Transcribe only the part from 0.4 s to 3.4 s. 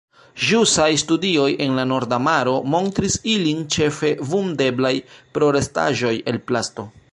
Ĵusaj studioj en la Norda Maro montris